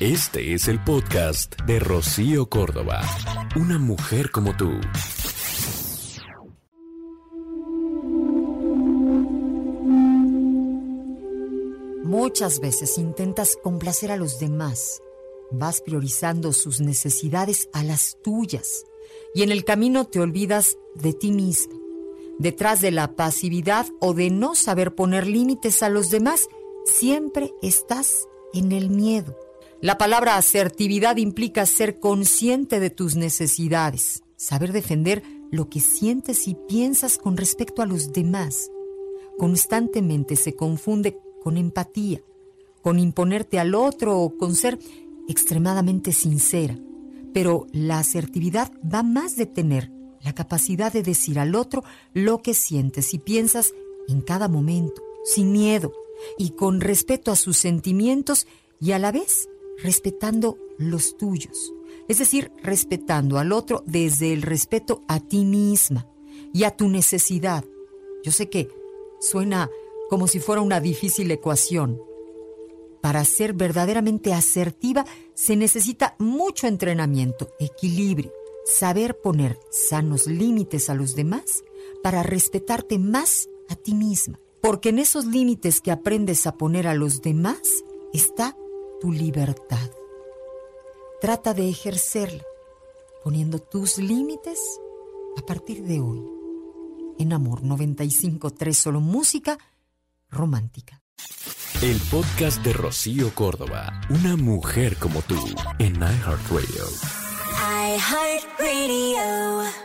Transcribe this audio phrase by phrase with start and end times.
[0.00, 3.00] Este es el podcast de Rocío Córdoba.
[3.54, 4.72] Una mujer como tú.
[12.02, 15.00] Muchas veces intentas complacer a los demás.
[15.52, 18.84] Vas priorizando sus necesidades a las tuyas.
[19.32, 21.80] Y en el camino te olvidas de ti mismo.
[22.40, 26.48] Detrás de la pasividad o de no saber poner límites a los demás,
[26.84, 29.38] siempre estás en el miedo.
[29.84, 36.54] La palabra asertividad implica ser consciente de tus necesidades, saber defender lo que sientes y
[36.54, 38.70] piensas con respecto a los demás.
[39.36, 42.22] Constantemente se confunde con empatía,
[42.80, 44.78] con imponerte al otro o con ser
[45.28, 46.78] extremadamente sincera.
[47.34, 49.92] Pero la asertividad va más de tener
[50.22, 53.74] la capacidad de decir al otro lo que sientes y piensas
[54.08, 55.92] en cada momento, sin miedo
[56.38, 58.46] y con respeto a sus sentimientos
[58.80, 59.50] y a la vez
[59.82, 61.72] respetando los tuyos.
[62.08, 66.08] Es decir, respetando al otro desde el respeto a ti misma
[66.52, 67.64] y a tu necesidad.
[68.22, 68.68] Yo sé que
[69.20, 69.70] suena
[70.08, 72.00] como si fuera una difícil ecuación.
[73.00, 78.32] Para ser verdaderamente asertiva se necesita mucho entrenamiento, equilibrio,
[78.64, 81.64] saber poner sanos límites a los demás
[82.02, 84.40] para respetarte más a ti misma.
[84.62, 87.60] Porque en esos límites que aprendes a poner a los demás
[88.14, 88.56] está
[89.04, 89.90] tu libertad.
[91.20, 92.42] Trata de ejercerla,
[93.22, 94.58] poniendo tus límites
[95.36, 96.24] a partir de hoy.
[97.18, 99.58] En Amor 95.3 solo música
[100.30, 101.02] romántica.
[101.82, 105.36] El podcast de Rocío Córdoba, una mujer como tú,
[105.78, 106.86] en iHeartRadio.
[107.98, 109.83] iHeartRadio.